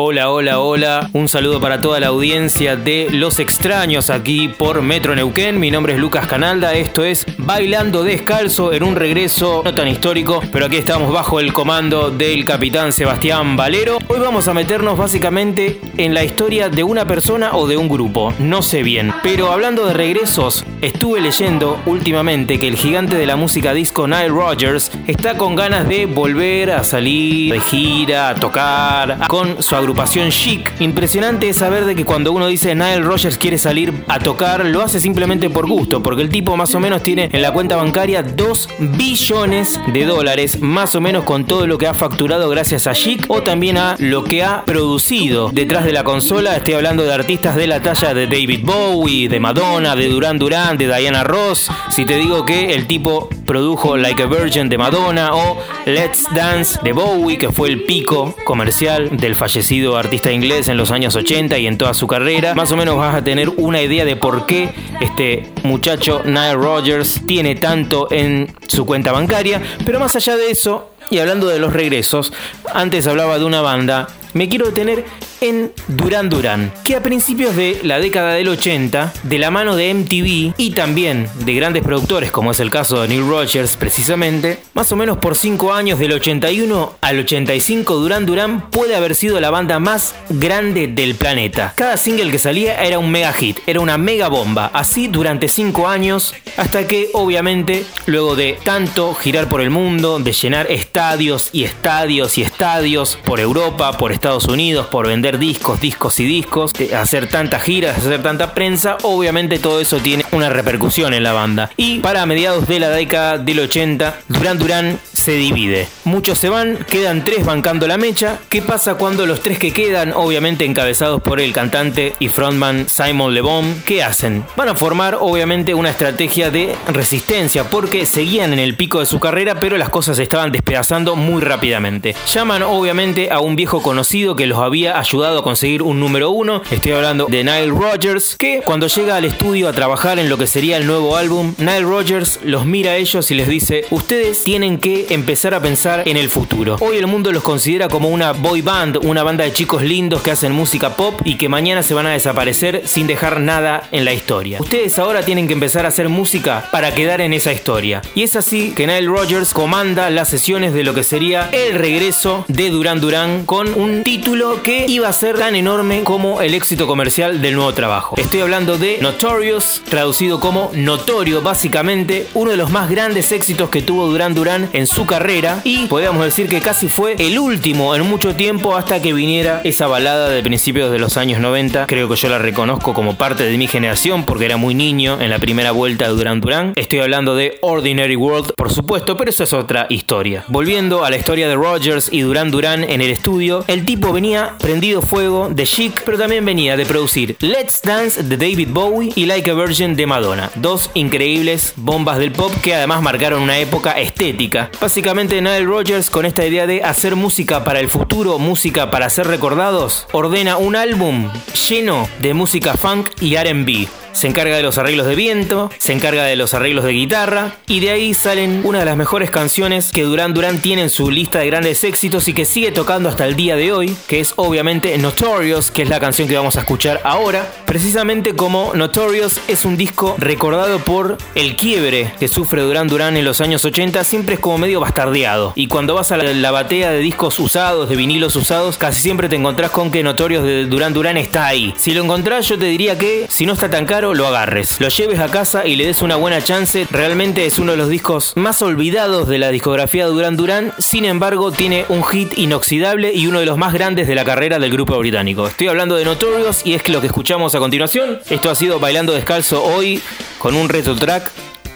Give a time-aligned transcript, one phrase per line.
[0.00, 1.10] Hola, hola, hola.
[1.12, 5.58] Un saludo para toda la audiencia de Los Extraños aquí por Metro Neuquén.
[5.58, 6.72] Mi nombre es Lucas Canalda.
[6.74, 11.52] Esto es Bailando Descalzo en un regreso no tan histórico, pero aquí estamos bajo el
[11.52, 13.98] comando del capitán Sebastián Valero.
[14.06, 18.32] Hoy vamos a meternos básicamente en la historia de una persona o de un grupo.
[18.38, 19.12] No sé bien.
[19.24, 24.28] Pero hablando de regresos, estuve leyendo últimamente que el gigante de la música disco Nile
[24.28, 30.28] Rodgers está con ganas de volver a salir de gira, a tocar, con su agrupación
[30.28, 30.70] Chic.
[30.80, 34.82] Impresionante es saber de que cuando uno dice Nile Rogers quiere salir a tocar, lo
[34.82, 38.22] hace simplemente por gusto, porque el tipo más o menos tiene en la cuenta bancaria
[38.22, 42.92] 2 billones de dólares, más o menos con todo lo que ha facturado gracias a
[42.92, 46.54] Chic o también a lo que ha producido detrás de la consola.
[46.54, 50.76] Estoy hablando de artistas de la talla de David Bowie, de Madonna, de Duran Duran,
[50.76, 51.70] de Diana Ross.
[51.88, 56.78] Si te digo que el tipo produjo Like a Virgin de Madonna o Let's Dance
[56.82, 61.58] de Bowie, que fue el pico comercial del fallecido artista inglés en los años 80
[61.58, 64.44] y en toda su carrera, más o menos vas a tener una idea de por
[64.44, 64.68] qué
[65.00, 69.62] este muchacho Nile Rogers tiene tanto en su cuenta bancaria.
[69.84, 72.34] Pero más allá de eso, y hablando de los regresos,
[72.74, 75.06] antes hablaba de una banda, me quiero detener
[75.40, 79.92] en Duran Duran, que a principios de la década del 80, de la mano de
[79.94, 84.90] MTV y también de grandes productores como es el caso de Neil Rogers precisamente, más
[84.92, 89.50] o menos por 5 años del 81 al 85 Duran Duran puede haber sido la
[89.50, 91.74] banda más grande del planeta.
[91.76, 95.88] Cada single que salía era un mega hit, era una mega bomba, así durante 5
[95.88, 101.64] años hasta que obviamente luego de tanto girar por el mundo, de llenar estadios y
[101.64, 107.28] estadios y estadios por Europa, por Estados Unidos, por vender discos, discos y discos, hacer
[107.28, 111.70] tantas giras, hacer tanta prensa, obviamente todo eso tiene una repercusión en la banda.
[111.76, 115.86] Y para mediados de la década del 80, Duran Duran se divide.
[116.04, 118.38] Muchos se van, quedan tres bancando la mecha.
[118.48, 123.34] ¿Qué pasa cuando los tres que quedan, obviamente encabezados por el cantante y frontman Simon
[123.34, 124.46] Le Bon, qué hacen?
[124.56, 129.20] Van a formar obviamente una estrategia de resistencia porque seguían en el pico de su
[129.20, 132.14] carrera, pero las cosas se estaban despedazando muy rápidamente.
[132.32, 136.62] Llaman obviamente a un viejo conocido que los había ayudado a conseguir un número uno.
[136.70, 140.46] Estoy hablando de Nile Rodgers, que cuando llega al estudio a trabajar en lo que
[140.46, 144.78] sería el nuevo álbum, Nile Rodgers los mira a ellos y les dice, ustedes tienen
[144.78, 146.76] que empezar a pensar en el futuro.
[146.80, 150.30] Hoy el mundo los considera como una boy band, una banda de chicos lindos que
[150.30, 154.12] hacen música pop y que mañana se van a desaparecer sin dejar nada en la
[154.12, 154.58] historia.
[154.60, 158.00] Ustedes ahora tienen que empezar a hacer música para quedar en esa historia.
[158.14, 162.44] Y es así que Nile Rodgers comanda las sesiones de lo que sería el regreso
[162.46, 166.86] de Duran Duran con un título que iba a ser tan enorme como el éxito
[166.86, 168.14] comercial del nuevo trabajo.
[168.18, 173.82] Estoy hablando de Notorious, traducido como Notorio, básicamente uno de los más grandes éxitos que
[173.82, 178.02] tuvo Duran Duran en su carrera y podríamos decir que casi fue el último en
[178.02, 181.86] mucho tiempo hasta que viniera esa balada de principios de los años 90.
[181.86, 185.30] Creo que yo la reconozco como parte de mi generación porque era muy niño en
[185.30, 186.72] la primera vuelta de Duran Duran.
[186.76, 190.44] Estoy hablando de Ordinary World, por supuesto, pero eso es otra historia.
[190.46, 194.54] Volviendo a la historia de Rogers y Duran Duran en el estudio, el tipo venía
[194.60, 199.26] prendido fuego de Chic, pero también venía de producir Let's Dance de David Bowie y
[199.26, 200.50] Like a Virgin de Madonna.
[200.54, 204.70] Dos increíbles bombas del pop que además marcaron una época estética.
[204.88, 209.26] Básicamente Nile Rogers con esta idea de hacer música para el futuro, música para ser
[209.26, 211.30] recordados, ordena un álbum
[211.68, 216.24] lleno de música funk y RB se encarga de los arreglos de viento, se encarga
[216.24, 220.02] de los arreglos de guitarra y de ahí salen una de las mejores canciones que
[220.02, 223.36] Duran Duran tiene en su lista de grandes éxitos y que sigue tocando hasta el
[223.36, 227.00] día de hoy, que es obviamente Notorious, que es la canción que vamos a escuchar
[227.04, 227.50] ahora.
[227.66, 233.24] Precisamente como Notorious es un disco recordado por el quiebre que sufre Duran Duran en
[233.24, 235.52] los años 80, siempre es como medio bastardeado.
[235.54, 239.36] Y cuando vas a la, batea de discos usados, de vinilos usados, casi siempre te
[239.36, 241.74] encontrás con que Notorious de Duran Duran está ahí.
[241.76, 244.88] Si lo encontrás, yo te diría que si no está tan caro, lo agarres, lo
[244.88, 246.86] lleves a casa y le des una buena chance.
[246.90, 251.04] Realmente es uno de los discos más olvidados de la discografía de Duran Duran, sin
[251.04, 254.70] embargo tiene un hit inoxidable y uno de los más grandes de la carrera del
[254.70, 255.48] grupo británico.
[255.48, 258.78] Estoy hablando de Notorious y es que lo que escuchamos a continuación, esto ha sido
[258.78, 260.00] Bailando Descalzo hoy
[260.38, 261.30] con un retro track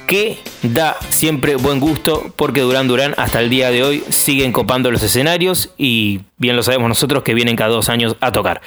[0.07, 4.93] que da siempre buen gusto porque Duran Duran hasta el día de hoy siguen copando
[4.93, 8.63] los escenarios y bien lo sabemos nosotros que vienen cada dos años a tocar.